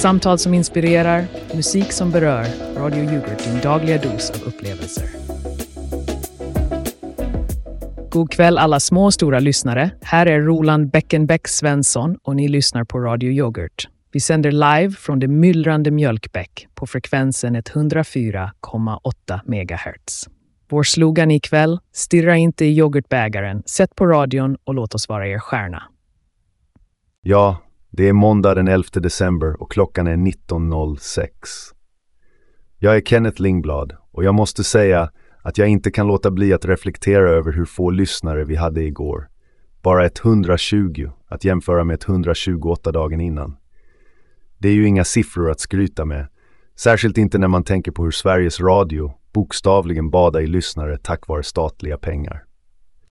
[0.00, 2.46] Samtal som inspirerar, musik som berör.
[2.76, 5.04] Radio Yoghurt, din dagliga dos av upplevelser.
[8.10, 9.90] God kväll alla små och stora lyssnare.
[10.02, 13.88] Här är Roland Beckenbeck Svensson och ni lyssnar på Radio Yoghurt.
[14.12, 20.28] Vi sänder live från det myllrande Mjölkbäck på frekvensen 104,8 MHz.
[20.70, 25.38] Vår slogan ikväll, stirra inte i yoghurtbägaren, sätt på radion och låt oss vara er
[25.38, 25.82] stjärna.
[27.22, 27.58] Ja,
[27.90, 31.26] det är måndag den 11 december och klockan är 19.06.
[32.78, 35.10] Jag är Kenneth Lingblad och jag måste säga
[35.42, 39.28] att jag inte kan låta bli att reflektera över hur få lyssnare vi hade igår.
[39.82, 43.56] Bara 120 att jämföra med 128 dagen innan.
[44.58, 46.26] Det är ju inga siffror att skryta med,
[46.76, 51.42] särskilt inte när man tänker på hur Sveriges Radio bokstavligen badar i lyssnare tack vare
[51.42, 52.44] statliga pengar.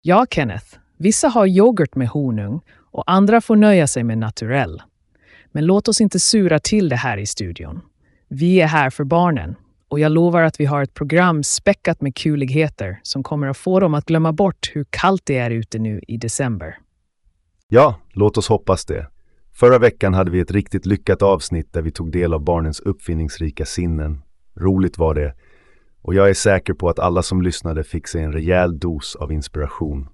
[0.03, 0.67] Ja, Kenneth.
[0.99, 2.61] Vissa har yoghurt med honung
[2.99, 4.83] och andra får nöja sig med naturell.
[5.53, 7.81] Men låt oss inte sura till det här i studion.
[8.29, 9.55] Vi är här för barnen
[9.89, 13.81] och jag lovar att vi har ett program späckat med kuligheter som kommer att få
[13.81, 16.79] dem att glömma bort hur kallt det är ute nu i december.
[17.69, 19.07] Ja, låt oss hoppas det.
[19.53, 23.65] Förra veckan hade vi ett riktigt lyckat avsnitt där vi tog del av barnens uppfinningsrika
[23.65, 24.23] sinnen.
[24.57, 25.35] Roligt var det.
[26.03, 29.33] Och jag är säker på att alla som lyssnade fick sig en rejäl dos av
[29.33, 30.09] inspiration.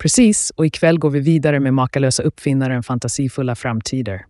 [0.00, 4.26] Precis, och ikväll går vi vidare med Makalösa uppfinnaren Fantasifulla framtider.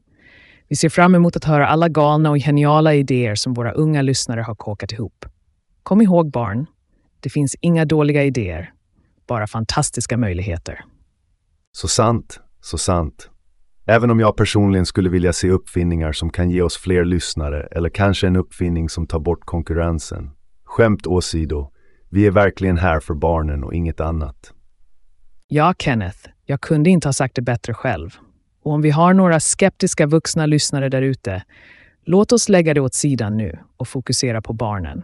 [0.68, 4.40] Vi ser fram emot att höra alla galna och geniala idéer som våra unga lyssnare
[4.40, 5.26] har kåkat ihop.
[5.82, 6.66] Kom ihåg barn,
[7.20, 8.72] det finns inga dåliga idéer,
[9.26, 10.84] bara fantastiska möjligheter.
[11.72, 13.30] Så sant, så sant.
[13.86, 17.88] Även om jag personligen skulle vilja se uppfinningar som kan ge oss fler lyssnare eller
[17.88, 20.30] kanske en uppfinning som tar bort konkurrensen.
[20.64, 21.72] Skämt åsido,
[22.08, 24.54] vi är verkligen här för barnen och inget annat.
[25.52, 28.16] Ja, Kenneth, jag kunde inte ha sagt det bättre själv.
[28.62, 31.42] Och om vi har några skeptiska vuxna lyssnare där ute,
[32.04, 35.02] låt oss lägga det åt sidan nu och fokusera på barnen.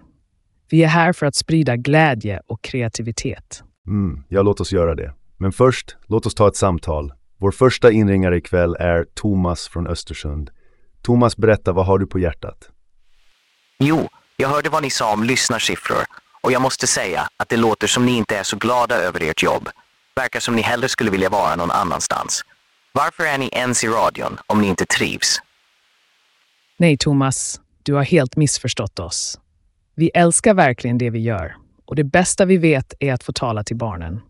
[0.70, 3.62] Vi är här för att sprida glädje och kreativitet.
[3.86, 5.14] Mm, ja, låt oss göra det.
[5.36, 7.12] Men först, låt oss ta ett samtal.
[7.38, 10.50] Vår första inringare ikväll är Thomas från Östersund.
[11.02, 12.70] Thomas, berätta, vad har du på hjärtat?
[13.78, 16.04] Jo, jag hörde vad ni sa om lyssnarsiffror
[16.40, 19.42] och jag måste säga att det låter som ni inte är så glada över ert
[19.42, 19.68] jobb.
[20.16, 22.42] Verkar som ni hellre skulle vilja vara någon annanstans.
[22.92, 25.38] Varför är ni ens i radion om ni inte trivs?
[26.78, 29.40] Nej, Thomas, du har helt missförstått oss.
[29.94, 31.56] Vi älskar verkligen det vi gör
[31.86, 34.20] och det bästa vi vet är att få tala till barnen.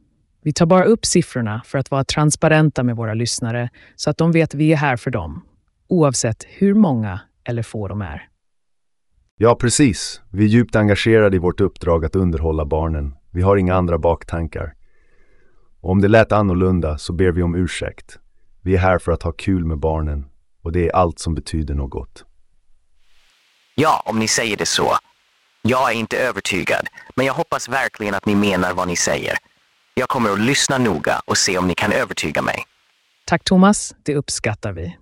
[0.42, 4.32] Vi tar bara upp siffrorna för att vara transparenta med våra lyssnare så att de
[4.32, 5.44] vet vi är här för dem,
[5.88, 8.28] oavsett hur många eller få de är.
[9.36, 10.20] Ja, precis.
[10.30, 13.14] Vi är djupt engagerade i vårt uppdrag att underhålla barnen.
[13.32, 14.72] Vi har inga andra baktankar.
[15.86, 18.18] Och om det lät annorlunda så ber vi om ursäkt.
[18.62, 20.26] Vi är här för att ha kul med barnen
[20.62, 22.24] och det är allt som betyder något.
[23.74, 24.96] Ja, om ni säger det så.
[25.62, 26.86] Jag är inte övertygad,
[27.16, 29.36] men jag hoppas verkligen att ni menar vad ni säger.
[29.94, 32.58] Jag kommer att lyssna noga och se om ni kan övertyga mig.
[33.26, 34.96] Tack Thomas, det uppskattar vi.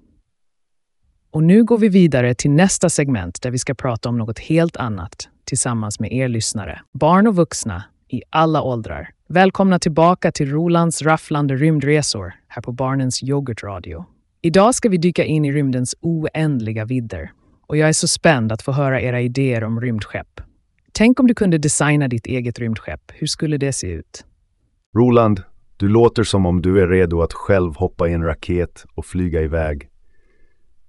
[1.30, 4.76] Och nu går vi vidare till nästa segment där vi ska prata om något helt
[4.76, 6.80] annat tillsammans med er lyssnare.
[6.92, 9.13] Barn och vuxna i alla åldrar.
[9.28, 14.04] Välkomna tillbaka till Rolands rafflande rymdresor här på Barnens Yoghurtradio.
[14.42, 17.32] Idag ska vi dyka in i rymdens oändliga vidder
[17.66, 20.40] och jag är så spänd att få höra era idéer om rymdskepp.
[20.92, 23.00] Tänk om du kunde designa ditt eget rymdskepp.
[23.14, 24.24] Hur skulle det se ut?
[24.96, 25.42] Roland,
[25.76, 29.42] du låter som om du är redo att själv hoppa i en raket och flyga
[29.42, 29.88] iväg.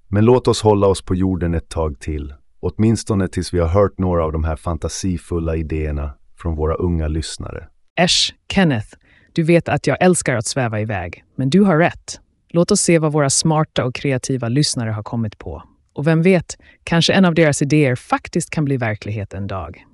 [0.08, 4.00] Men låt oss hålla oss på jorden ett tag till, åtminstone tills vi har hört
[4.00, 7.68] några av de här fantasifulla idéerna från våra unga lyssnare.
[7.98, 8.88] Äsch, Kenneth,
[9.34, 12.20] du vet att jag älskar att sväva iväg, men du har rätt.
[12.50, 15.64] Låt oss se vad våra smarta och kreativa lyssnare har kommit på.
[15.94, 19.86] Och vem vet, kanske en av deras idéer faktiskt kan bli verklighet en dag.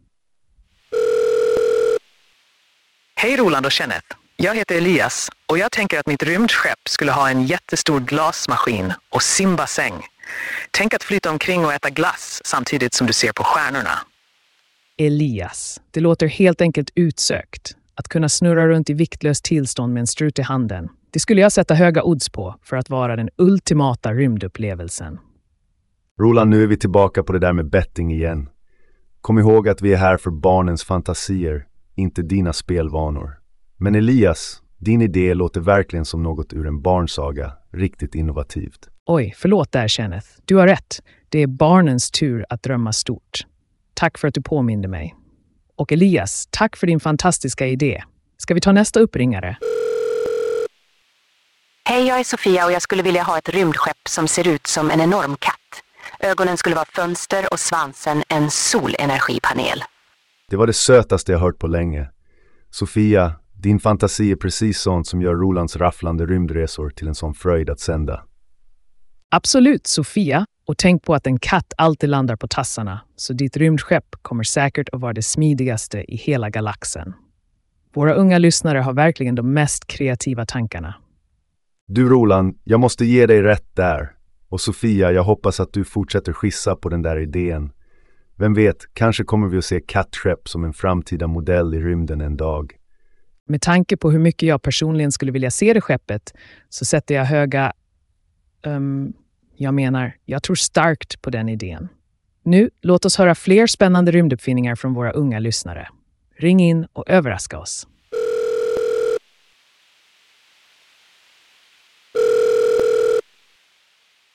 [3.15, 4.15] Hej Roland och Kenneth.
[4.37, 9.23] Jag heter Elias och jag tänker att mitt rymdskepp skulle ha en jättestor glasmaskin och
[9.23, 9.93] simbassäng.
[10.71, 13.99] Tänk att flyta omkring och äta glass samtidigt som du ser på stjärnorna.
[14.97, 15.81] Elias.
[15.91, 17.75] Det låter helt enkelt utsökt.
[18.01, 20.89] Att kunna snurra runt i viktlöst tillstånd med en strut i handen.
[21.11, 25.19] Det skulle jag sätta höga odds på för att vara den ultimata rymdupplevelsen.
[26.19, 28.49] Roland, nu är vi tillbaka på det där med betting igen.
[29.21, 33.39] Kom ihåg att vi är här för barnens fantasier, inte dina spelvanor.
[33.77, 38.89] Men Elias, din idé låter verkligen som något ur en barnsaga, riktigt innovativt.
[39.05, 40.27] Oj, förlåt där Kenneth.
[40.45, 41.01] Du har rätt.
[41.29, 43.45] Det är barnens tur att drömma stort.
[43.93, 45.15] Tack för att du påminde mig.
[45.81, 48.03] Och Elias, tack för din fantastiska idé.
[48.37, 49.57] Ska vi ta nästa uppringare?
[51.85, 54.91] Hej, jag är Sofia och jag skulle vilja ha ett rymdskepp som ser ut som
[54.91, 55.55] en enorm katt.
[56.19, 59.83] Ögonen skulle vara fönster och svansen en solenergipanel.
[60.49, 62.09] Det var det sötaste jag hört på länge.
[62.69, 67.69] Sofia, din fantasi är precis sånt som gör Rolands rafflande rymdresor till en sån fröjd
[67.69, 68.23] att sända.
[69.29, 70.45] Absolut, Sofia.
[70.71, 74.89] Och tänk på att en katt alltid landar på tassarna, så ditt rymdskepp kommer säkert
[74.89, 77.13] att vara det smidigaste i hela galaxen.
[77.93, 80.95] Våra unga lyssnare har verkligen de mest kreativa tankarna.
[81.87, 84.11] Du Roland, jag måste ge dig rätt där.
[84.49, 87.71] Och Sofia, jag hoppas att du fortsätter skissa på den där idén.
[88.37, 92.37] Vem vet, kanske kommer vi att se kattskepp som en framtida modell i rymden en
[92.37, 92.73] dag.
[93.47, 96.33] Med tanke på hur mycket jag personligen skulle vilja se det skeppet
[96.69, 97.73] så sätter jag höga...
[98.65, 99.13] Um,
[99.61, 101.89] jag menar, jag tror starkt på den idén.
[102.43, 105.87] Nu, låt oss höra fler spännande rymduppfinningar från våra unga lyssnare.
[106.37, 107.87] Ring in och överraska oss.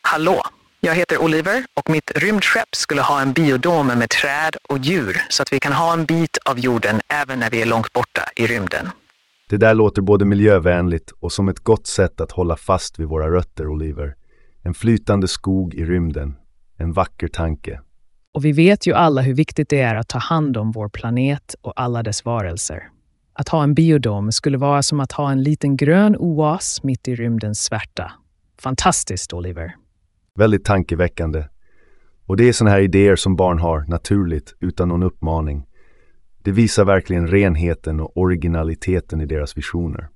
[0.03, 0.43] Hallå!
[0.81, 5.43] Jag heter Oliver och mitt rymdskepp skulle ha en biodom med träd och djur så
[5.43, 8.47] att vi kan ha en bit av jorden även när vi är långt borta i
[8.47, 8.89] rymden.
[9.49, 13.31] Det där låter både miljövänligt och som ett gott sätt att hålla fast vid våra
[13.31, 14.15] rötter, Oliver.
[14.67, 16.37] En flytande skog i rymden.
[16.77, 17.81] En vacker tanke.
[18.35, 21.55] Och vi vet ju alla hur viktigt det är att ta hand om vår planet
[21.61, 22.83] och alla dess varelser.
[23.33, 27.15] Att ha en biodom skulle vara som att ha en liten grön oas mitt i
[27.15, 28.13] rymdens svärta.
[28.61, 29.75] Fantastiskt, Oliver.
[30.39, 31.45] Väldigt tankeväckande.
[32.27, 35.67] Och det är sådana här idéer som barn har, naturligt, utan någon uppmaning.
[36.43, 40.09] Det visar verkligen renheten och originaliteten i deras visioner.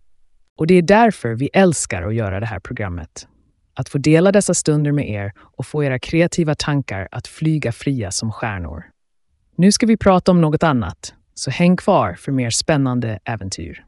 [0.58, 3.26] Och det är därför vi älskar att göra det här programmet.
[3.74, 8.10] Att få dela dessa stunder med er och få era kreativa tankar att flyga fria
[8.10, 8.84] som stjärnor.
[9.56, 13.84] Nu ska vi prata om något annat, så häng kvar för mer spännande äventyr.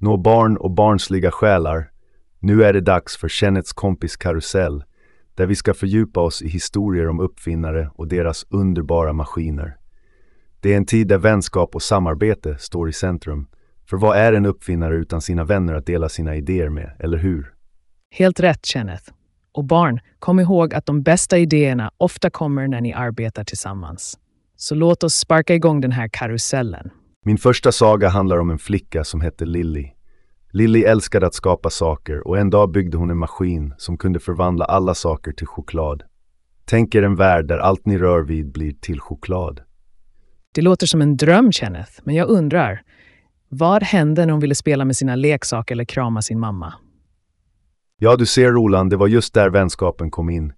[0.00, 1.90] Nå barn och barnsliga själar,
[2.38, 4.84] nu är det dags för Kennets kompis karusell,
[5.34, 9.76] där vi ska fördjupa oss i historier om uppfinnare och deras underbara maskiner.
[10.60, 13.46] Det är en tid där vänskap och samarbete står i centrum.
[13.90, 17.53] För vad är en uppfinnare utan sina vänner att dela sina idéer med, eller hur?
[18.16, 19.12] Helt rätt, Kenneth.
[19.52, 24.18] Och barn, kom ihåg att de bästa idéerna ofta kommer när ni arbetar tillsammans.
[24.56, 26.90] Så låt oss sparka igång den här karusellen.
[27.24, 29.90] Min första saga handlar om en flicka som hette Lilly.
[30.52, 34.64] Lilly älskade att skapa saker och en dag byggde hon en maskin som kunde förvandla
[34.64, 36.02] alla saker till choklad.
[36.64, 39.60] Tänk er en värld där allt ni rör vid blir till choklad.
[40.52, 42.82] Det låter som en dröm, Kenneth, men jag undrar.
[43.48, 46.74] Vad hände när hon ville spela med sina leksaker eller krama sin mamma?
[48.04, 50.52] Ja, du ser Roland, det var just där vänskapen kom in.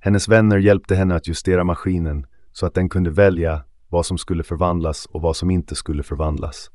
[0.00, 4.42] Hennes vänner hjälpte henne att justera maskinen så att den kunde välja vad som skulle
[4.42, 6.70] förvandlas och vad som inte skulle förvandlas.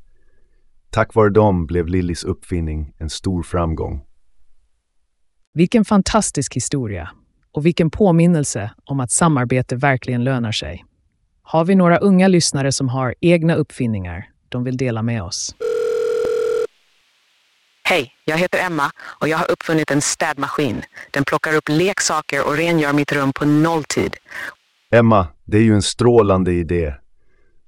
[0.90, 4.02] Tack vare dem blev Lillys uppfinning en stor framgång.
[5.54, 7.10] Vilken fantastisk historia
[7.52, 10.86] och vilken påminnelse om att samarbete verkligen lönar sig.
[11.42, 15.56] Har vi några unga lyssnare som har egna uppfinningar de vill dela med oss?
[17.90, 20.82] Hej, jag heter Emma och jag har uppfunnit en städmaskin.
[21.12, 24.16] Den plockar upp leksaker och rengör mitt rum på nolltid.
[24.92, 26.94] Emma, det är ju en strålande idé.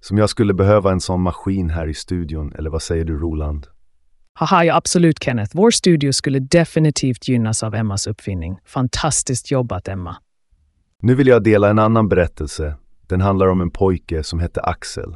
[0.01, 3.67] Som jag skulle behöva en sån maskin här i studion, eller vad säger du Roland?
[4.33, 5.51] Haha, ja absolut Kenneth.
[5.55, 8.59] Vår studio skulle definitivt gynnas av Emmas uppfinning.
[8.65, 10.15] Fantastiskt jobbat Emma.
[11.01, 12.75] Nu vill jag dela en annan berättelse.
[13.07, 15.15] Den handlar om en pojke som hette Axel.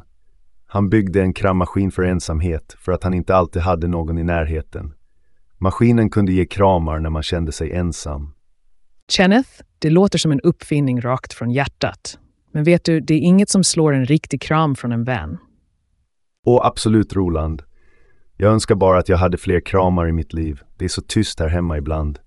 [0.74, 4.94] Han byggde en krammaskin för ensamhet för att han inte alltid hade någon i närheten.
[5.64, 8.34] Maskinen kunde ge kramar när man kände sig ensam.
[9.08, 12.18] Kenneth, det låter som en uppfinning rakt från hjärtat.
[12.52, 15.38] Men vet du, det är inget som slår en riktig kram från en vän.
[16.46, 17.62] Och absolut Roland.
[18.36, 20.60] Jag önskar bara att jag hade fler kramar i mitt liv.
[20.78, 22.18] Det är så tyst här hemma ibland.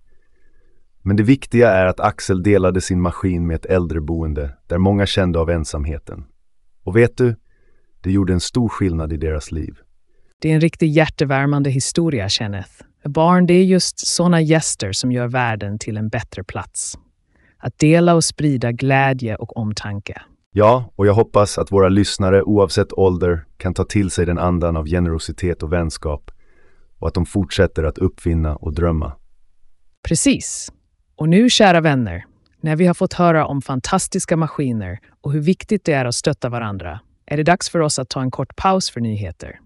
[1.01, 5.39] Men det viktiga är att Axel delade sin maskin med ett äldreboende där många kände
[5.39, 6.25] av ensamheten.
[6.83, 7.35] Och vet du?
[8.01, 9.77] Det gjorde en stor skillnad i deras liv.
[10.41, 12.83] Det är en riktigt hjärtevärmande historia, Kenneth.
[13.07, 16.97] Barn, det är just sådana gäster som gör världen till en bättre plats.
[17.57, 20.21] Att dela och sprida glädje och omtanke.
[20.51, 24.77] Ja, och jag hoppas att våra lyssnare oavsett ålder kan ta till sig den andan
[24.77, 26.31] av generositet och vänskap
[26.99, 29.13] och att de fortsätter att uppfinna och drömma.
[30.07, 30.71] Precis.
[31.15, 32.25] Och nu, kära vänner,
[32.61, 36.49] när vi har fått höra om fantastiska maskiner och hur viktigt det är att stötta
[36.49, 39.59] varandra, är det dags för oss att ta en kort paus för nyheter.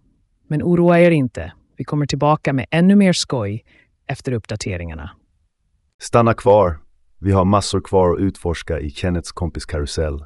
[0.47, 1.51] Men oroa er inte.
[1.81, 3.63] Vi kommer tillbaka med ännu mer skoj
[4.07, 5.11] efter uppdateringarna.
[6.01, 6.79] Stanna kvar.
[7.19, 10.25] Vi har massor kvar att utforska i Kennets kompis karusell.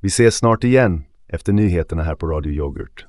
[0.00, 3.06] Vi ses snart igen efter nyheterna här på Radio Yoghurt.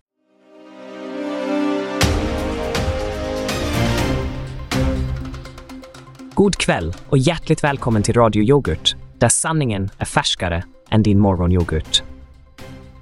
[6.34, 12.04] God kväll och hjärtligt välkommen till Radio Yoghurt, där sanningen är färskare än din morgonyoghurt.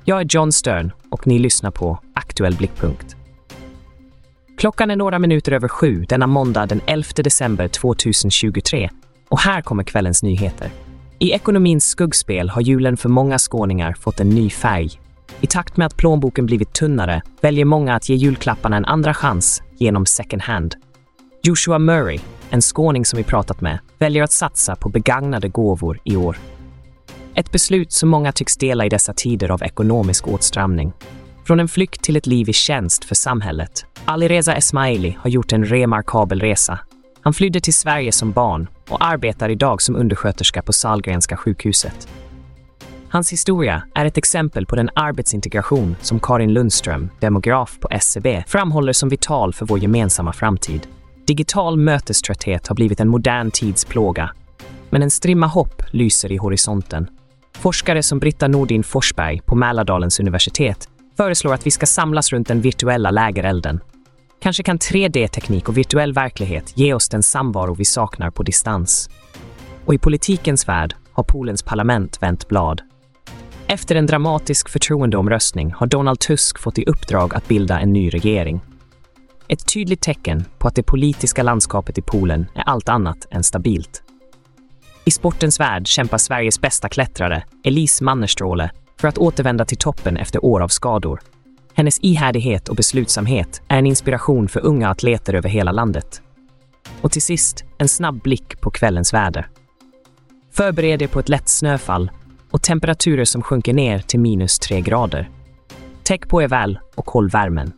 [0.06, 3.18] Jag är John Stern och ni lyssnar på Aktuell blickpunkt.
[4.58, 8.90] Klockan är några minuter över sju denna måndag den 11 december 2023
[9.30, 10.70] och här kommer kvällens nyheter.
[11.20, 14.90] I ekonomins skuggspel har julen för många skåningar fått en ny färg.
[15.42, 19.64] I takt med att plånboken blivit tunnare väljer många att ge julklapparna en andra chans
[19.78, 20.76] genom second hand.
[21.44, 26.16] Joshua Murray, en skåning som vi pratat med, väljer att satsa på begagnade gåvor i
[26.16, 26.38] år.
[27.36, 30.94] Ett beslut som många tycks dela i dessa tider av ekonomisk åtstramning.
[31.46, 33.86] Från en flykt till ett liv i tjänst för samhället.
[34.10, 36.80] Alireza Esmaili har gjort en remarkabel resa.
[37.22, 42.08] Han flydde till Sverige som barn och arbetar idag som undersköterska på Sahlgrenska sjukhuset.
[43.10, 48.94] Hans historia är ett exempel på den arbetsintegration som Karin Lundström, demograf på SCB, framhåller
[48.94, 50.88] som vital för vår gemensamma framtid.
[51.26, 54.32] Digital möteströtthet har blivit en modern tids plåga.
[54.90, 57.08] Men en strimma hopp lyser i horisonten.
[57.58, 62.62] Forskare som Britta Nordin Forsberg på Mälardalens universitet föreslår att vi ska samlas runt den
[62.62, 63.80] virtuella lägerelden.
[64.40, 69.10] Kanske kan 3D-teknik och virtuell verklighet ge oss den samvaro vi saknar på distans.
[69.86, 72.82] Och i politikens värld har Polens parlament vänt blad.
[73.68, 78.62] Efter en dramatisk förtroendeomröstning har Donald Tusk fått i uppdrag att bilda en ny regering.
[79.48, 84.04] Ett tydligt tecken på att det politiska landskapet i Polen är allt annat än stabilt.
[85.06, 90.46] I sportens värld kämpar Sveriges bästa klättrare, Elise Mannerstråle, för att återvända till toppen efter
[90.46, 91.20] år av skador.
[91.78, 96.22] Hennes ihärdighet och beslutsamhet är en inspiration för unga atleter över hela landet.
[97.02, 99.48] Och till sist, en snabb blick på kvällens väder.
[100.52, 102.12] Förbered er på ett lätt snöfall
[102.52, 105.30] och temperaturer som sjunker ner till minus tre grader.
[106.04, 107.72] Täck på er väl och håll värmen.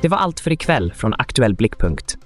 [0.00, 2.18] Det var allt för ikväll från Aktuell Blickpunkt.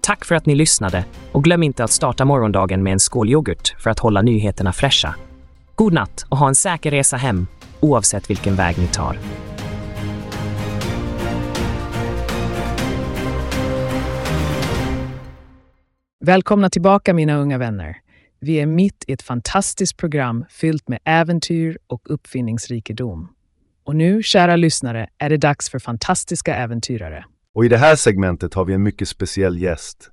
[0.00, 3.74] Tack för att ni lyssnade och glöm inte att starta morgondagen med en skål yoghurt
[3.78, 5.14] för att hålla nyheterna fräscha.
[5.74, 7.46] God natt och ha en säker resa hem
[7.80, 9.18] oavsett vilken väg ni tar.
[16.28, 17.96] Välkomna tillbaka mina unga vänner.
[18.40, 23.28] Vi är mitt i ett fantastiskt program fyllt med äventyr och uppfinningsrikedom.
[23.84, 27.24] Och nu, kära lyssnare, är det dags för fantastiska äventyrare.
[27.54, 30.10] Och i det här segmentet har vi en mycket speciell gäst.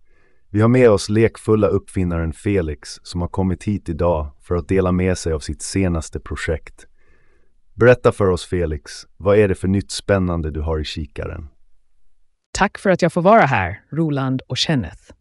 [0.49, 4.91] Vi har med oss lekfulla uppfinnaren Felix som har kommit hit idag för att dela
[4.91, 6.87] med sig av sitt senaste projekt.
[7.73, 11.47] Berätta för oss Felix, vad är det för nytt spännande du har i kikaren?
[12.51, 15.11] Tack för att jag får vara här, Roland och Kenneth.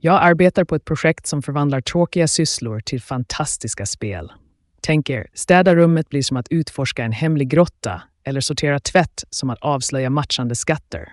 [0.00, 4.32] Jag arbetar på ett projekt som förvandlar tråkiga sysslor till fantastiska spel.
[4.80, 9.50] Tänk er, städa rummet blir som att utforska en hemlig grotta eller sortera tvätt som
[9.50, 11.12] att avslöja matchande skatter.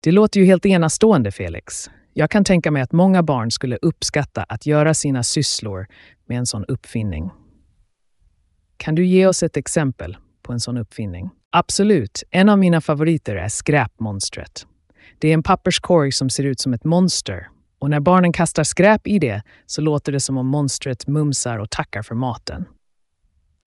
[0.00, 1.90] Det låter ju helt enastående, Felix.
[2.12, 5.86] Jag kan tänka mig att många barn skulle uppskatta att göra sina sysslor
[6.28, 7.30] med en sån uppfinning.
[8.76, 11.30] Kan du ge oss ett exempel på en sån uppfinning?
[11.50, 12.22] Absolut.
[12.30, 14.66] En av mina favoriter är skräpmonstret.
[15.18, 19.06] Det är en papperskorg som ser ut som ett monster och när barnen kastar skräp
[19.06, 22.64] i det så låter det som om monstret mumsar och tackar för maten.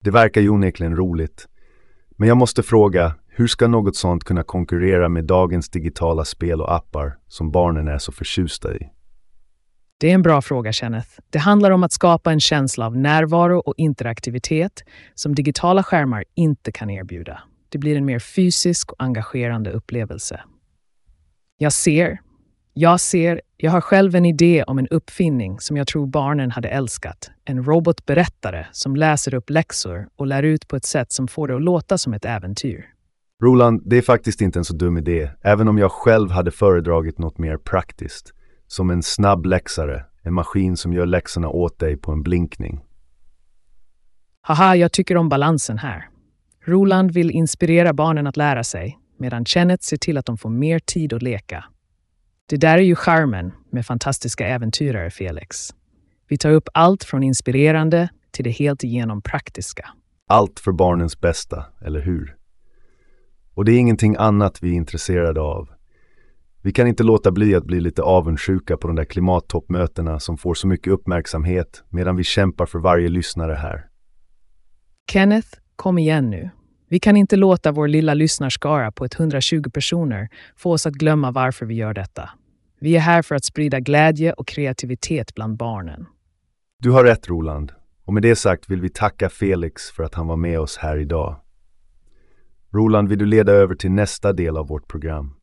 [0.03, 1.47] Det verkar ju onekligen roligt.
[2.17, 6.75] Men jag måste fråga, hur ska något sånt kunna konkurrera med dagens digitala spel och
[6.75, 8.89] appar som barnen är så förtjusta i?
[9.97, 11.09] Det är en bra fråga, Kenneth.
[11.29, 14.83] Det handlar om att skapa en känsla av närvaro och interaktivitet
[15.15, 17.41] som digitala skärmar inte kan erbjuda.
[17.69, 20.41] Det blir en mer fysisk och engagerande upplevelse.
[21.57, 22.19] Jag ser,
[22.73, 26.69] jag ser, jag har själv en idé om en uppfinning som jag tror barnen hade
[26.69, 27.31] älskat.
[27.45, 31.55] En robotberättare som läser upp läxor och lär ut på ett sätt som får det
[31.55, 32.85] att låta som ett äventyr.
[33.43, 37.17] Roland, det är faktiskt inte en så dum idé, även om jag själv hade föredragit
[37.19, 38.33] något mer praktiskt.
[38.67, 42.81] Som en snabb läxare, en maskin som gör läxorna åt dig på en blinkning.
[44.41, 46.09] Haha, jag tycker om balansen här.
[46.65, 50.79] Roland vill inspirera barnen att lära sig, medan Kenneth ser till att de får mer
[50.79, 51.65] tid att leka.
[52.49, 55.69] Det där är ju charmen med fantastiska äventyrare, Felix.
[56.27, 59.89] Vi tar upp allt från inspirerande till det helt igenom praktiska.
[60.27, 62.35] Allt för barnens bästa, eller hur?
[63.53, 65.69] Och det är ingenting annat vi är intresserade av.
[66.61, 70.53] Vi kan inte låta bli att bli lite avundsjuka på de där klimattoppmötena som får
[70.53, 73.85] så mycket uppmärksamhet medan vi kämpar för varje lyssnare här.
[75.11, 76.49] Kenneth, kom igen nu.
[76.89, 81.65] Vi kan inte låta vår lilla lyssnarskara på 120 personer få oss att glömma varför
[81.65, 82.29] vi gör detta.
[82.79, 86.05] Vi är här för att sprida glädje och kreativitet bland barnen.
[86.79, 87.71] Du har rätt Roland.
[88.05, 90.97] Och med det sagt vill vi tacka Felix för att han var med oss här
[90.97, 91.35] idag.
[92.73, 95.35] Roland, vill du leda över till nästa del av vårt program?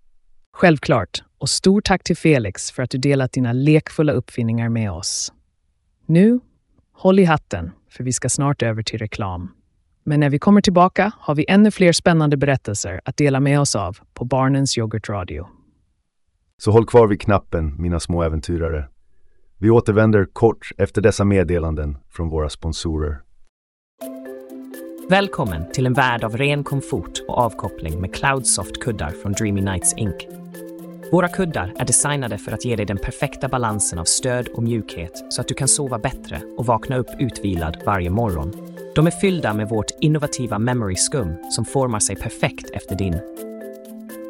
[0.53, 1.23] Självklart.
[1.39, 5.33] Och stort tack till Felix för att du delat dina lekfulla uppfinningar med oss.
[6.07, 6.41] Nu,
[6.93, 9.56] håll i hatten, för vi ska snart över till reklam.
[10.09, 13.77] Men när vi kommer tillbaka har vi ännu fler spännande berättelser att dela med oss
[13.77, 15.47] av på Barnens Yoghurtradio.
[16.59, 18.89] Så håll kvar vid knappen, mina små äventyrare.
[19.59, 23.21] Vi återvänder kort efter dessa meddelanden från våra sponsorer.
[25.09, 30.17] Välkommen till en värld av ren komfort och avkoppling med Cloudsoft-kuddar från Dreamy Nights Inc.
[31.13, 35.33] Våra kuddar är designade för att ge dig den perfekta balansen av stöd och mjukhet
[35.33, 38.76] så att du kan sova bättre och vakna upp utvilad varje morgon.
[38.97, 43.21] De är fyllda med vårt innovativa memory skum som formar sig perfekt efter din.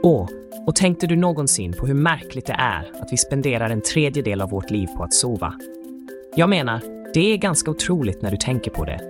[0.02, 0.28] Åh,
[0.66, 4.50] och tänkte du någonsin på hur märkligt det är att vi spenderar en tredjedel av
[4.50, 5.54] vårt liv på att sova?
[6.36, 6.80] Jag menar,
[7.14, 9.00] det är ganska otroligt när du tänker på det.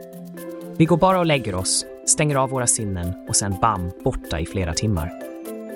[0.76, 4.46] Vi går bara och lägger oss, stänger av våra sinnen och sen bam, borta i
[4.46, 5.12] flera timmar.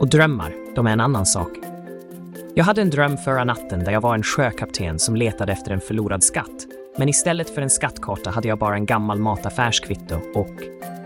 [0.01, 1.51] Och drömmar, de är en annan sak.
[2.55, 5.81] Jag hade en dröm förra natten där jag var en sjökapten som letade efter en
[5.81, 6.67] förlorad skatt.
[7.01, 10.63] Men istället för en skattkarta hade jag bara en gammal mataffärskvitto och...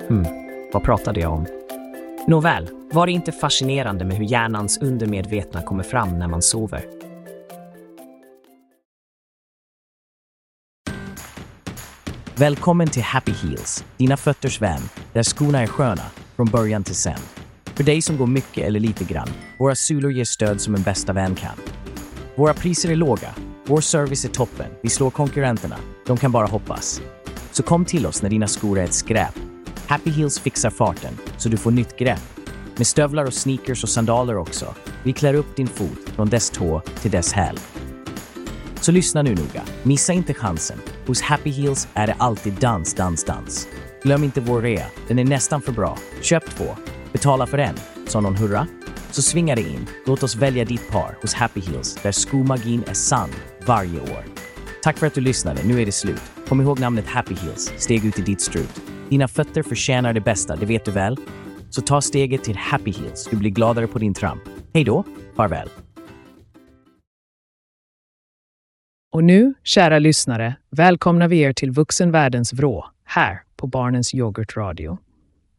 [0.08, 0.24] Hmm,
[0.72, 1.46] vad pratade jag om?
[2.28, 6.84] Nåväl, var det inte fascinerande med hur hjärnans undermedvetna kommer fram när man sover?
[12.36, 14.82] Välkommen till Happy Heels, dina fötters vän,
[15.12, 16.02] där skorna är sköna,
[16.36, 17.20] från början till sen.
[17.64, 21.12] För dig som går mycket eller lite grann, våra sulor ger stöd som en bästa
[21.12, 21.56] vän kan.
[22.36, 23.34] Våra priser är låga,
[23.66, 27.00] vår service är toppen, vi slår konkurrenterna, de kan bara hoppas.
[27.52, 29.34] Så kom till oss när dina skor är ett skräp.
[29.86, 32.40] Happy Heels fixar farten, så du får nytt grepp.
[32.76, 34.74] Med stövlar och sneakers och sandaler också.
[35.02, 37.58] Vi klär upp din fot från dess tå till dess häl.
[38.80, 39.62] Så lyssna nu noga.
[39.82, 40.78] Missa inte chansen.
[41.06, 43.68] Hos Happy Heels är det alltid dans, dans, dans.
[44.02, 44.86] Glöm inte vår rea.
[45.08, 45.98] Den är nästan för bra.
[46.20, 46.66] Köp två.
[47.12, 47.74] Betala för en.
[48.06, 48.66] Sa någon hurra?
[49.14, 49.86] Så svinga dig in.
[50.06, 53.30] Låt oss välja ditt par hos Happy Heels där skomagin är sann
[53.66, 54.24] varje år.
[54.82, 55.60] Tack för att du lyssnade.
[55.64, 56.22] Nu är det slut.
[56.48, 57.72] Kom ihåg namnet Happy Heels.
[57.76, 58.80] Steg ut i ditt strut.
[59.10, 61.16] Dina fötter förtjänar det bästa, det vet du väl?
[61.70, 63.28] Så ta steget till Happy Heels.
[63.30, 64.42] Du blir gladare på din tramp.
[64.74, 65.04] Hej då.
[65.36, 65.68] Farväl.
[69.12, 74.98] Och nu, kära lyssnare, välkomnar vi er till vuxenvärldens vrå, här på Barnens Yoghurtradio.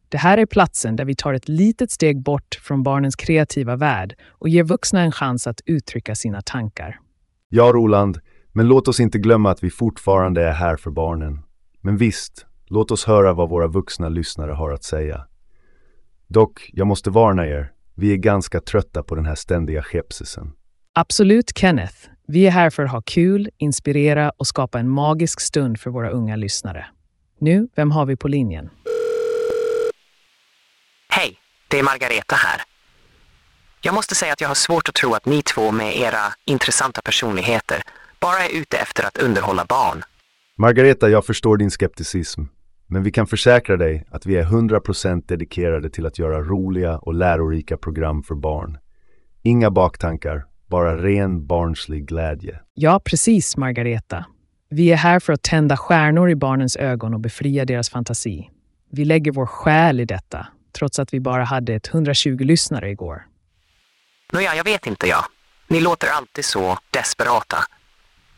[0.08, 4.14] Det här är platsen där vi tar ett litet steg bort från barnens kreativa värld
[4.30, 7.00] och ger vuxna en chans att uttrycka sina tankar.
[7.48, 8.20] Ja, Roland,
[8.52, 11.42] men låt oss inte glömma att vi fortfarande är här för barnen.
[11.80, 15.26] Men visst, låt oss höra vad våra vuxna lyssnare har att säga.
[16.26, 20.52] Dock, jag måste varna er, vi är ganska trötta på den här ständiga skepsisen.
[20.92, 21.94] Absolut, Kenneth.
[22.28, 26.10] Vi är här för att ha kul, inspirera och skapa en magisk stund för våra
[26.10, 26.86] unga lyssnare.
[27.38, 28.70] Nu, vem har vi på linjen?
[31.18, 31.34] Hej,
[31.68, 32.60] det är Margareta här.
[33.80, 37.02] Jag måste säga att jag har svårt att tro att ni två med era intressanta
[37.02, 37.82] personligheter
[38.20, 40.02] bara är ute efter att underhålla barn.
[40.58, 42.42] Margareta, jag förstår din skepticism.
[42.86, 47.14] Men vi kan försäkra dig att vi är 100% dedikerade till att göra roliga och
[47.14, 48.78] lärorika program för barn.
[49.42, 52.60] Inga baktankar, bara ren barnslig glädje.
[52.74, 54.24] Ja, precis, Margareta.
[54.70, 58.50] Vi är här för att tända stjärnor i barnens ögon och befria deras fantasi.
[58.92, 60.46] Vi lägger vår själ i detta,
[60.78, 63.26] trots att vi bara hade ett 120 lyssnare igår.
[64.32, 65.24] Nåja, jag vet inte jag.
[65.68, 67.56] Ni låter alltid så desperata.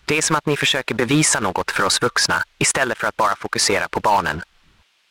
[0.04, 3.36] Det är som att ni försöker bevisa något för oss vuxna istället för att bara
[3.36, 4.42] fokusera på barnen.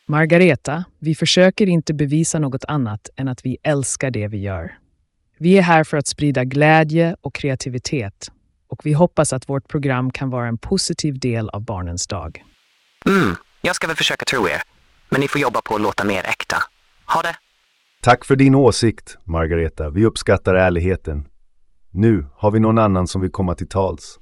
[0.07, 4.77] Margareta, vi försöker inte bevisa något annat än att vi älskar det vi gör.
[5.39, 8.31] Vi är här för att sprida glädje och kreativitet
[8.67, 12.43] och vi hoppas att vårt program kan vara en positiv del av barnens dag.
[13.05, 14.61] Mm, jag ska väl försöka tro er.
[15.09, 16.63] Men ni får jobba på att låta mer äkta.
[17.07, 17.35] Ha det!
[18.01, 19.89] Tack för din åsikt, Margareta.
[19.89, 21.27] Vi uppskattar ärligheten.
[21.91, 24.19] Nu har vi någon annan som vill komma till tals.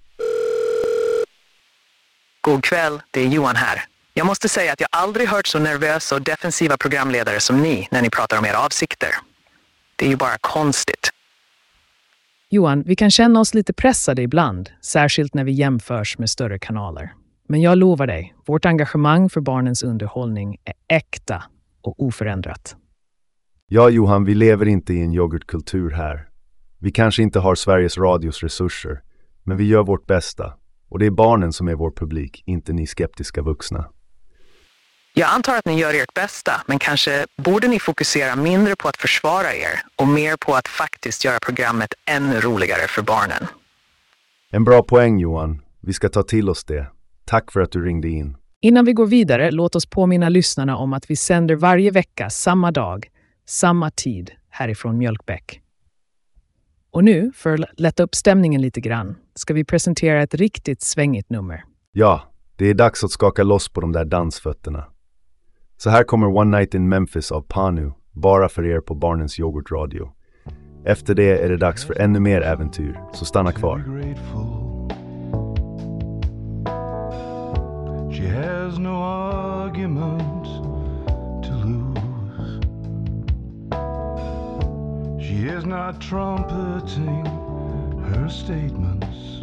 [2.42, 3.82] God kväll, det är Johan här.
[4.14, 8.02] Jag måste säga att jag aldrig hört så nervösa och defensiva programledare som ni när
[8.02, 9.10] ni pratar om era avsikter.
[9.96, 11.10] Det är ju bara konstigt.
[12.50, 17.14] Johan, vi kan känna oss lite pressade ibland, särskilt när vi jämförs med större kanaler.
[17.48, 21.44] Men jag lovar dig, vårt engagemang för barnens underhållning är äkta
[21.88, 22.76] och oförändrat.
[23.68, 26.30] Ja, Johan, vi lever inte i en yoghurtkultur här.
[26.80, 29.02] Vi kanske inte har Sveriges Radios resurser,
[29.44, 30.54] men vi gör vårt bästa.
[30.90, 33.86] Och det är barnen som är vår publik, inte ni skeptiska vuxna.
[35.14, 38.98] Jag antar att ni gör ert bästa, men kanske borde ni fokusera mindre på att
[38.98, 43.48] försvara er och mer på att faktiskt göra programmet ännu roligare för barnen.
[44.52, 45.62] En bra poäng, Johan.
[45.82, 46.88] Vi ska ta till oss det.
[47.26, 48.38] Tack för att du ringde in.
[48.66, 52.72] Innan vi går vidare, låt oss påminna lyssnarna om att vi sänder varje vecka, samma
[52.72, 53.08] dag,
[53.48, 55.62] samma tid, härifrån Mjölkbäck.
[56.92, 61.30] Och nu, för att lätta upp stämningen lite grann, ska vi presentera ett riktigt svängigt
[61.30, 61.64] nummer.
[61.92, 62.22] Ja,
[62.56, 64.86] Det är dags att skaka loss på de där dansfötterna.
[65.78, 70.12] Så här kommer One Night in Memphis av Panu, bara för er på Barnens Yoghurtradio.
[70.86, 73.84] Efter det är det dags för ännu mer äventyr, så stanna kvar.
[78.12, 80.46] She has no argument
[81.44, 81.96] to lose.
[85.26, 87.26] She is not trumpeting
[88.10, 89.42] her statements.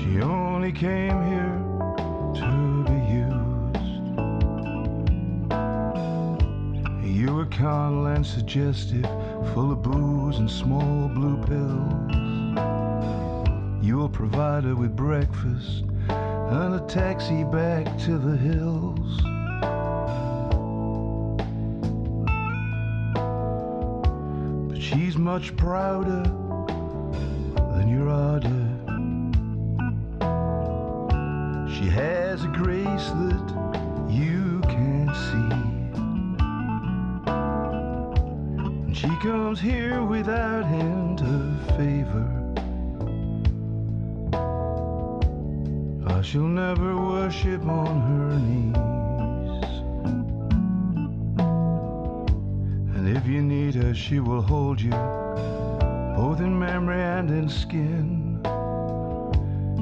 [0.00, 1.62] She only came here
[2.40, 3.92] to be used.
[7.04, 9.06] You were carnal and suggestive,
[9.52, 12.21] full of booze and small blue pills.
[13.82, 19.20] You'll provide her with breakfast and a taxi back to the hills.
[24.68, 26.22] But she's much prouder
[27.74, 28.68] than your order.
[31.74, 35.56] She has a grace that you can't see.
[38.86, 42.41] And she comes here without hint of favor.
[46.32, 48.76] She'll never worship on her knees.
[52.96, 54.96] And if you need her, she will hold you,
[56.16, 58.40] both in memory and in skin.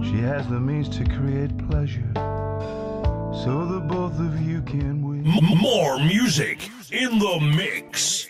[0.03, 2.13] She has the means to create pleasure,
[3.45, 5.23] so that both of you can win.
[5.63, 8.27] More music in the mix.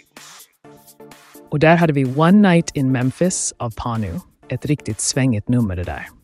[1.51, 4.21] Och där hade vi One Night in Memphis av Panu.
[4.49, 6.20] Ett riktigt svängigt nummer det där.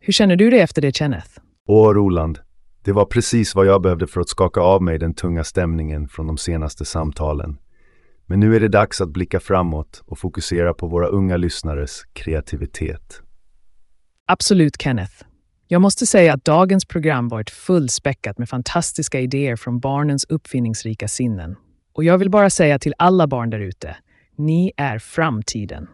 [0.00, 1.28] Hur känner du dig efter det, Kenneth?
[1.68, 2.38] Åh, Roland.
[2.84, 6.26] Det var precis vad jag behövde för att skaka av mig den tunga stämningen från
[6.26, 7.58] de senaste samtalen.
[8.26, 13.22] Men nu är det dags att blicka framåt och fokusera på våra unga lyssnares kreativitet.
[14.26, 15.12] Absolut, Kenneth.
[15.68, 21.56] Jag måste säga att dagens program varit fullspäckat med fantastiska idéer från barnens uppfinningsrika sinnen.
[21.92, 23.96] Och jag vill bara säga till alla barn där ute,
[24.36, 25.88] ni är framtiden.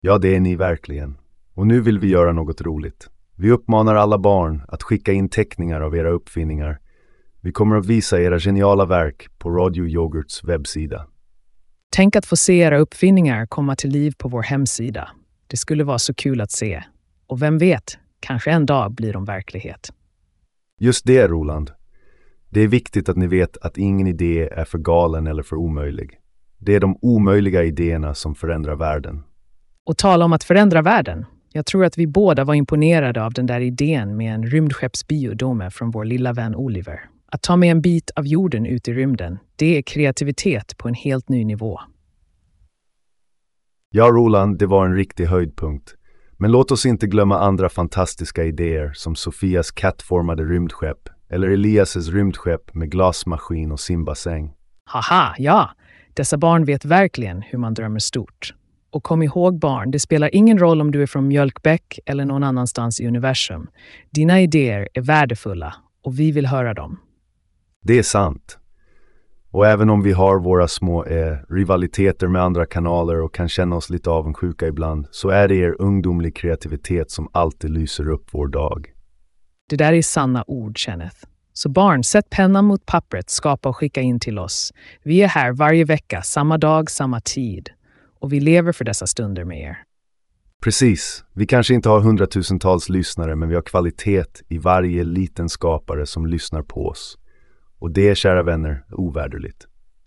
[0.00, 1.18] Ja, det är ni verkligen.
[1.54, 3.08] Och nu vill vi göra något roligt.
[3.42, 6.78] Vi uppmanar alla barn att skicka in teckningar av era uppfinningar.
[7.40, 11.06] Vi kommer att visa era geniala verk på Radio Yoghurts webbsida.
[11.90, 15.08] Tänk att få se era uppfinningar komma till liv på vår hemsida.
[15.46, 16.82] Det skulle vara så kul att se.
[17.26, 19.92] Och vem vet, kanske en dag blir de verklighet.
[20.80, 21.70] Just det, Roland.
[22.50, 26.18] Det är viktigt att ni vet att ingen idé är för galen eller för omöjlig.
[26.58, 29.22] Det är de omöjliga idéerna som förändrar världen.
[29.84, 31.26] Och tala om att förändra världen.
[31.54, 35.90] Jag tror att vi båda var imponerade av den där idén med en rymdskeppsbiodome från
[35.90, 37.00] vår lilla vän Oliver.
[37.26, 40.94] Att ta med en bit av jorden ut i rymden, det är kreativitet på en
[40.94, 41.80] helt ny nivå.
[43.90, 45.94] Ja, Roland, det var en riktig höjdpunkt.
[46.38, 52.74] Men låt oss inte glömma andra fantastiska idéer som Sofias kattformade rymdskepp eller Eliases rymdskepp
[52.74, 54.52] med glasmaskin och simbassäng.
[54.84, 55.70] Haha, ja!
[56.14, 58.54] Dessa barn vet verkligen hur man drömmer stort.
[58.92, 62.42] Och kom ihåg barn, det spelar ingen roll om du är från Mjölkbäck eller någon
[62.42, 63.66] annanstans i universum.
[64.10, 66.98] Dina idéer är värdefulla och vi vill höra dem.
[67.82, 68.58] Det är sant.
[69.50, 73.76] Och även om vi har våra små eh, rivaliteter med andra kanaler och kan känna
[73.76, 78.48] oss lite avundsjuka ibland, så är det er ungdomlig kreativitet som alltid lyser upp vår
[78.48, 78.92] dag.
[79.68, 81.16] Det där är sanna ord, Kenneth.
[81.52, 84.72] Så barn, sätt pennan mot pappret, skapa och skicka in till oss.
[85.02, 87.70] Vi är här varje vecka, samma dag, samma tid.
[88.22, 89.78] Och vi lever för dessa stunder med er.
[90.62, 91.24] Precis.
[91.34, 96.26] Vi kanske inte har hundratusentals lyssnare, men vi har kvalitet i varje liten skapare som
[96.26, 97.18] lyssnar på oss.
[97.78, 99.66] Och det, kära vänner, är ovärderligt.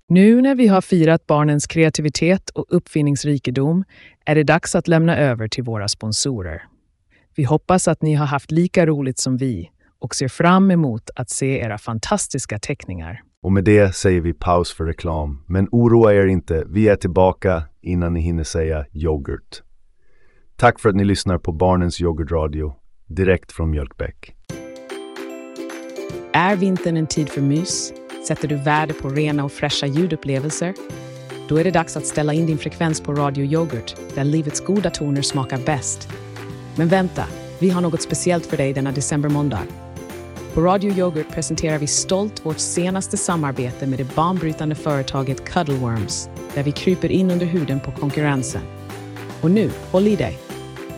[0.09, 3.83] Nu när vi har firat barnens kreativitet och uppfinningsrikedom
[4.25, 6.63] är det dags att lämna över till våra sponsorer.
[7.35, 11.29] Vi hoppas att ni har haft lika roligt som vi och ser fram emot att
[11.29, 13.21] se era fantastiska teckningar.
[13.45, 15.43] Och med det säger vi paus för reklam.
[15.47, 19.61] Men oroa er inte, vi är tillbaka innan ni hinner säga yoghurt.
[20.55, 22.75] Tack för att ni lyssnar på Barnens Yoghurtradio,
[23.07, 24.35] direkt från Mjölkbäck.
[26.33, 27.93] Är vintern en tid för mys?
[28.27, 30.73] Sätter du värde på rena och fräscha ljudupplevelser?
[31.49, 34.89] Då är det dags att ställa in din frekvens på Radio Yoghurt, där livets goda
[34.89, 36.09] toner smakar bäst.
[36.77, 37.23] Men vänta,
[37.59, 39.84] vi har något speciellt för dig denna decembermåndag.
[40.55, 46.63] På Radio Yoghurt presenterar vi stolt vårt senaste samarbete med det banbrytande företaget Cuddleworms, där
[46.63, 48.61] vi kryper in under huden på konkurrensen.
[49.41, 50.37] Och nu, håll i dig!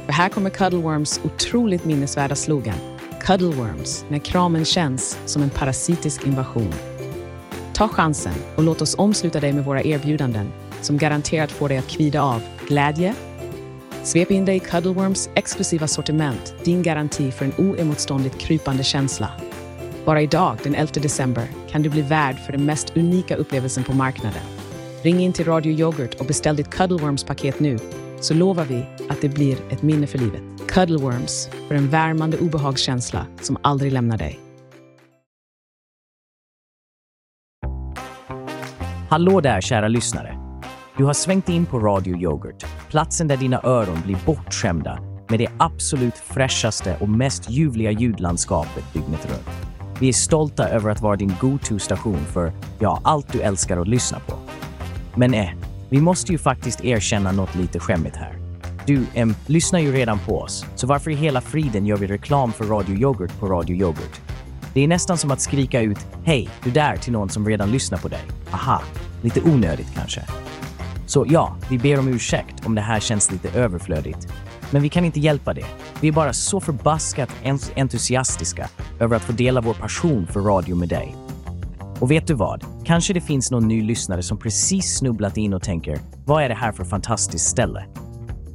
[0.06, 2.78] För här kommer Cuddleworms otroligt minnesvärda slogan.
[3.22, 6.74] Cuddleworms, när kramen känns som en parasitisk invasion.
[7.74, 11.88] Ta chansen och låt oss omsluta dig med våra erbjudanden som garanterat får dig att
[11.88, 13.16] kvida av glädje,
[14.04, 19.32] Svep in dig i Cuddleworms exklusiva sortiment, din garanti för en oemotståndligt krypande känsla.
[20.08, 23.94] Bara idag, den 11 december, kan du bli värd för den mest unika upplevelsen på
[23.94, 24.42] marknaden.
[25.04, 27.78] Ring in till Radio Yoghurt och beställ ditt Cuddleworms-paket nu,
[28.22, 30.42] så lovar vi att det blir ett minne för livet.
[30.68, 34.40] Cuddleworms, för en värmande obehagskänsla som aldrig lämnar dig.
[39.10, 40.38] Hallå där kära lyssnare!
[40.98, 45.48] Du har svängt in på Radio Yoghurt, platsen där dina öron blir bortskämda med det
[45.58, 49.67] absolut fräschaste och mest ljuvliga ljudlandskapet dygnet runt.
[50.00, 54.20] Vi är stolta över att vara din go-to-station för, ja, allt du älskar att lyssna
[54.20, 54.34] på.
[55.16, 55.50] Men eh,
[55.90, 58.40] vi måste ju faktiskt erkänna något lite skämmigt här.
[58.86, 62.52] Du em, lyssnar ju redan på oss, så varför i hela friden gör vi reklam
[62.52, 64.22] för Radio Yoghurt på Radio Yoghurt?
[64.74, 67.98] Det är nästan som att skrika ut “Hej, du där” till någon som redan lyssnar
[67.98, 68.22] på dig.
[68.52, 68.82] Aha,
[69.22, 70.22] lite onödigt kanske.
[71.06, 74.28] Så ja, vi ber om ursäkt om det här känns lite överflödigt.
[74.72, 75.66] Men vi kan inte hjälpa det.
[76.02, 77.30] Vi är bara så förbaskat
[77.76, 81.16] entusiastiska över att få dela vår passion för radio med dig.
[82.00, 82.64] Och vet du vad?
[82.86, 86.56] Kanske det finns någon ny lyssnare som precis snubblat in och tänker “Vad är det
[86.56, 87.86] här för fantastiskt ställe?”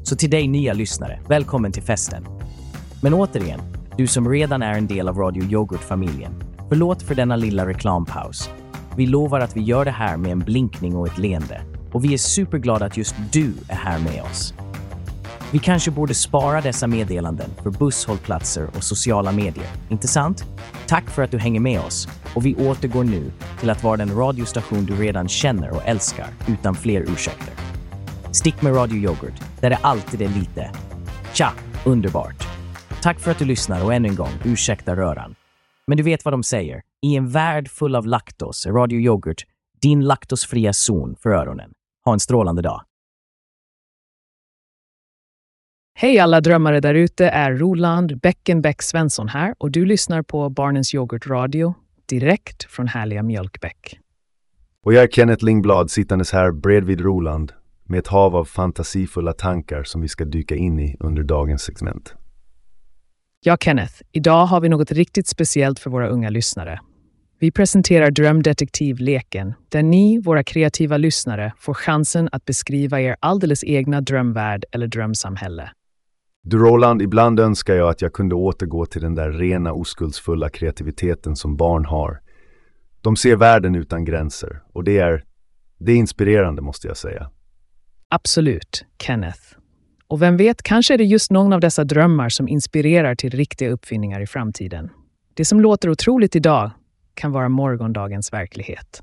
[0.02, 2.26] Så till dig nya lyssnare, välkommen till festen.
[3.02, 3.60] Men återigen,
[3.96, 6.32] du som redan är en del av Radio Yoghurt-familjen,
[6.68, 8.50] förlåt för denna lilla reklampaus.
[8.96, 11.62] Vi lovar att vi gör det här med en blinkning och ett leende.
[11.92, 14.54] Och vi är superglada att just du är här med oss.
[15.52, 20.44] Vi kanske borde spara dessa meddelanden för busshållplatser och sociala medier, inte sant?
[20.86, 24.16] Tack för att du hänger med oss och vi återgår nu till att vara den
[24.16, 27.54] radiostation du redan känner och älskar utan fler ursäkter.
[28.32, 30.70] Stick med Radio Yoghurt, där det alltid är lite.
[31.34, 31.52] Tja,
[31.84, 32.48] underbart!
[33.02, 35.34] Tack för att du lyssnar och ännu en gång, ursäkta röran.
[35.86, 39.44] Men du vet vad de säger, i en värld full av laktos är Radio Yoghurt
[39.82, 41.70] din laktosfria zon för öronen.
[42.04, 42.82] Ha en strålande dag!
[45.94, 50.94] Hej alla drömmare där ute, är Roland Bäckenbäck Svensson här och du lyssnar på Barnens
[50.94, 51.74] Yoghurt Radio
[52.06, 53.98] direkt från härliga Mjölkbäck.
[54.84, 57.52] Och jag är Kenneth Lingblad sittandes här bredvid Roland
[57.84, 62.14] med ett hav av fantasifulla tankar som vi ska dyka in i under dagens segment.
[63.44, 66.80] Ja, Kenneth, idag har vi något riktigt speciellt för våra unga lyssnare.
[67.38, 74.00] Vi presenterar Drömdetektivleken, där ni, våra kreativa lyssnare, får chansen att beskriva er alldeles egna
[74.00, 75.70] drömvärld eller drömsamhälle.
[76.44, 81.36] Du Roland, ibland önskar jag att jag kunde återgå till den där rena oskuldsfulla kreativiteten
[81.36, 82.20] som barn har.
[83.00, 85.24] De ser världen utan gränser och det är,
[85.78, 87.30] det är inspirerande måste jag säga.
[88.08, 89.40] Absolut, Kenneth.
[90.06, 93.70] Och vem vet, kanske är det just någon av dessa drömmar som inspirerar till riktiga
[93.70, 94.90] uppfinningar i framtiden.
[95.34, 96.70] Det som låter otroligt idag
[97.14, 99.02] kan vara morgondagens verklighet.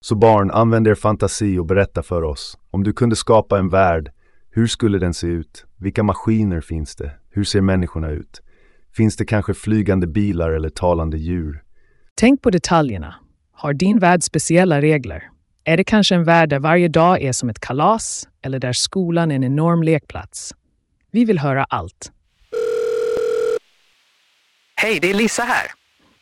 [0.00, 2.58] Så barn, använd er fantasi och berätta för oss.
[2.70, 4.12] Om du kunde skapa en värld,
[4.50, 5.64] hur skulle den se ut?
[5.80, 7.10] Vilka maskiner finns det?
[7.30, 8.42] Hur ser människorna ut?
[8.96, 11.62] Finns det kanske flygande bilar eller talande djur?
[12.14, 13.14] Tänk på detaljerna.
[13.52, 15.28] Har din värld speciella regler?
[15.64, 19.30] Är det kanske en värld där varje dag är som ett kalas eller där skolan
[19.30, 20.54] är en enorm lekplats?
[21.10, 22.12] Vi vill höra allt.
[24.76, 25.66] Hej, det är Lisa här.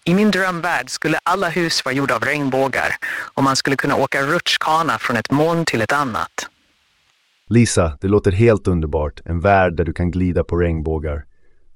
[0.04, 2.88] I min drömvärld skulle alla hus vara gjorda av regnbågar
[3.34, 6.50] och man skulle kunna åka rutschkana från ett moln till ett annat.
[7.50, 9.20] Lisa, det låter helt underbart.
[9.24, 11.24] En värld där du kan glida på regnbågar.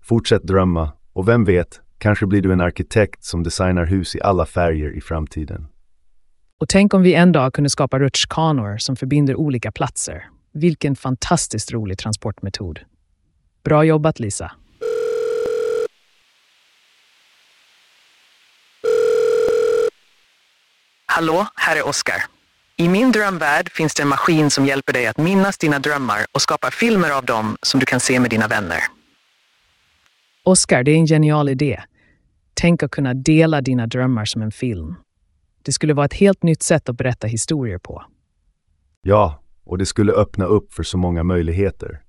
[0.03, 4.47] Fortsätt drömma och vem vet, kanske blir du en arkitekt som designar hus i alla
[4.47, 5.67] färger i framtiden.
[6.61, 10.29] Och tänk om vi en dag kunde skapa rutschkanor som förbinder olika platser.
[10.53, 12.81] Vilken fantastiskt rolig transportmetod.
[13.65, 14.53] Bra jobbat, Lisa.
[21.07, 22.40] Hallå, här är Oskar.
[22.81, 26.43] I min drömvärld finns det en maskin som hjälper dig att minnas dina drömmar och
[26.43, 28.79] skapa filmer av dem som du kan se med dina vänner.
[30.45, 31.81] Oskar, det är en genial idé.
[32.55, 34.95] Tänk att kunna dela dina drömmar som en film.
[35.63, 38.05] Det skulle vara ett helt nytt sätt att berätta historier på.
[39.03, 42.03] Ja, och det skulle öppna upp för så många möjligheter.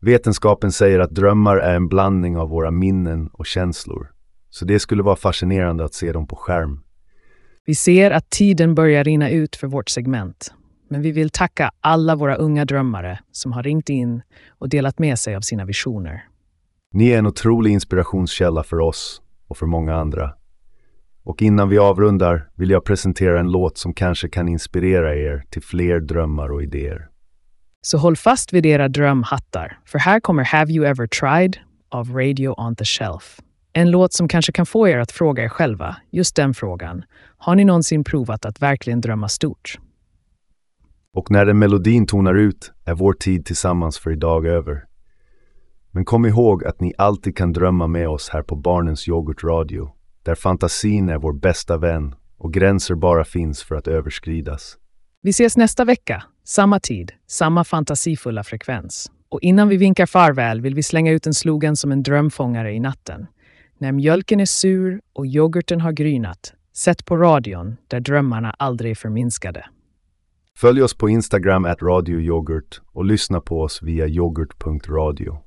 [0.00, 4.12] Vetenskapen säger att drömmar är en blandning av våra minnen och känslor.
[4.50, 6.82] Så det skulle vara fascinerande att se dem på skärm.
[7.66, 10.54] Vi ser att tiden börjar rinna ut för vårt segment.
[10.88, 15.18] Men vi vill tacka alla våra unga drömmare som har ringt in och delat med
[15.18, 16.24] sig av sina visioner.
[16.92, 20.34] Ni är en otrolig inspirationskälla för oss och för många andra.
[21.22, 25.62] Och innan vi avrundar vill jag presentera en låt som kanske kan inspirera er till
[25.62, 27.08] fler drömmar och idéer.
[27.82, 32.54] Så håll fast vid era drömhattar, för här kommer Have You Ever Tried av Radio
[32.66, 33.40] On The Shelf.
[33.72, 37.04] En låt som kanske kan få er att fråga er själva, just den frågan.
[37.36, 39.78] Har ni någonsin provat att verkligen drömma stort?
[41.14, 44.84] Och när den melodin tonar ut är vår tid tillsammans för idag över.
[45.90, 49.90] Men kom ihåg att ni alltid kan drömma med oss här på Barnens Yoghurt Radio,
[50.22, 54.76] där fantasin är vår bästa vän och gränser bara finns för att överskridas.
[55.22, 59.10] Vi ses nästa vecka, samma tid, samma fantasifulla frekvens.
[59.28, 62.80] Och innan vi vinkar farväl vill vi slänga ut en slogan som en drömfångare i
[62.80, 63.26] natten.
[63.82, 68.94] När mjölken är sur och yoghurten har grynat, sätt på radion där drömmarna aldrig är
[68.94, 69.64] förminskade.
[70.56, 75.38] Följ oss på Instagram at radioyoghurt och lyssna på oss via yoghurt.radio.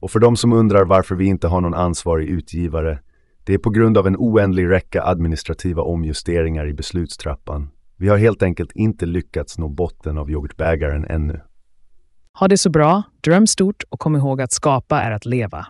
[0.00, 2.98] Och för de som undrar varför vi inte har någon ansvarig utgivare,
[3.44, 7.70] det är på grund av en oändlig räcka administrativa omjusteringar i beslutstrappan.
[7.96, 11.40] Vi har helt enkelt inte lyckats nå botten av yoghurtbägaren ännu.
[12.38, 15.66] Ha det så bra, dröm stort och kom ihåg att skapa är att leva.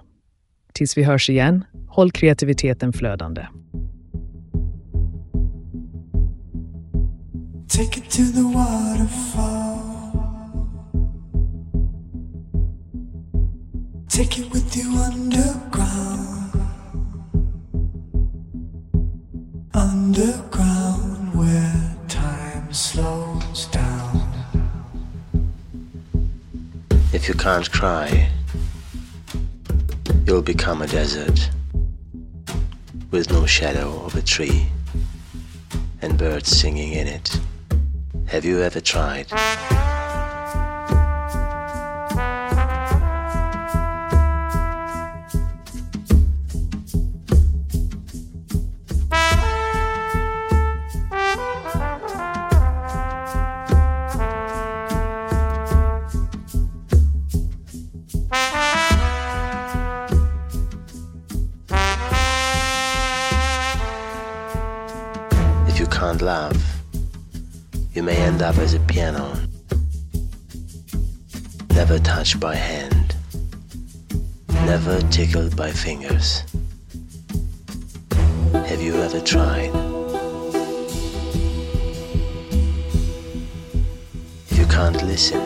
[0.73, 3.47] Tills vi hörs igen, håll kreativiteten flödande.
[7.69, 9.79] Take it to the waterfall.
[14.09, 16.53] Take it with you underground.
[19.75, 24.23] Underground where time slows down.
[27.13, 28.29] If you can't cry,
[30.29, 31.49] you'll become a desert
[33.11, 34.67] with no shadow of a tree
[36.03, 37.41] and birds singing in it.
[38.27, 39.78] Have you ever tried?
[72.41, 73.17] By hand,
[74.67, 76.43] never tickled by fingers.
[78.53, 79.71] Have you ever tried?
[84.51, 85.43] If you can't listen,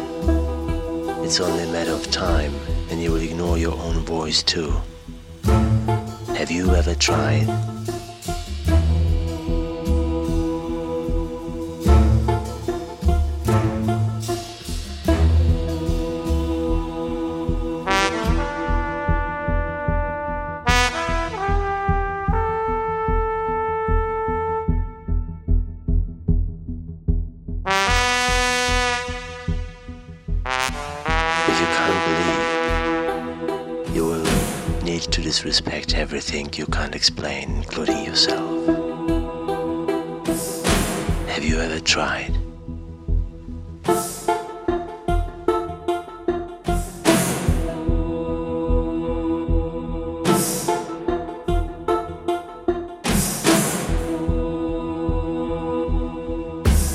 [1.25, 2.55] it's only a matter of time
[2.91, 4.75] and you will ignore your own voice too.
[6.37, 7.47] Have you ever tried?
[37.03, 38.65] Explain, including yourself.
[41.27, 42.33] Have you ever tried?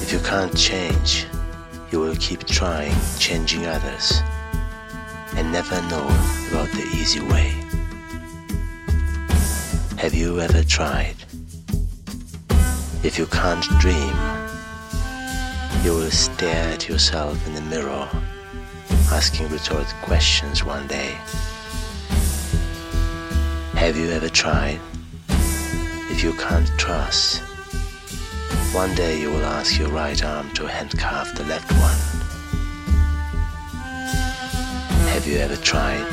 [0.04, 1.26] If you can't change,
[1.92, 4.22] you will keep trying, changing others,
[5.36, 6.08] and never know
[6.50, 7.67] about the easy way.
[9.98, 11.16] Have you ever tried?
[13.04, 14.16] If you can't dream,
[15.84, 18.08] you will stare at yourself in the mirror,
[19.12, 21.18] asking rhetorical questions one day.
[23.74, 24.80] Have you ever tried?
[26.12, 27.42] If you can't trust,
[28.74, 31.98] one day you will ask your right arm to handcuff the left one.
[35.10, 36.06] Have you ever tried?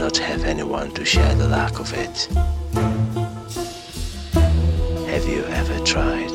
[0.00, 2.26] Not have anyone to share the lack of it.
[5.12, 6.30] Have you ever tried?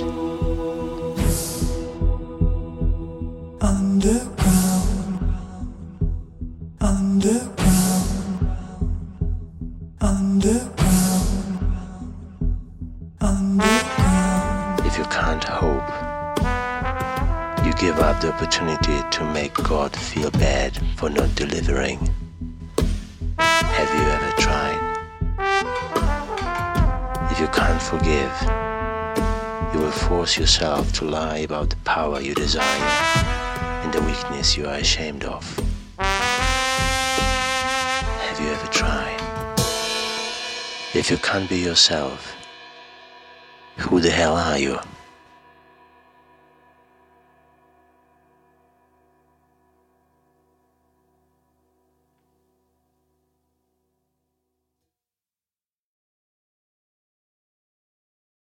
[3.59, 5.01] Underground.
[6.79, 7.57] Underground.
[9.99, 11.25] Underground.
[13.21, 14.85] Underground.
[14.85, 15.89] If you can't hope,
[17.65, 22.07] you give up the opportunity to make God feel bad for not delivering.
[23.63, 24.81] Have you ever tried?
[27.31, 28.33] If you can't forgive,
[29.73, 32.89] you will force yourself to lie about the power you desire
[33.83, 35.43] and the weakness you are ashamed of.
[38.27, 39.21] Have you ever tried?
[40.93, 42.35] If you can't be yourself,
[43.77, 44.79] who the hell are you?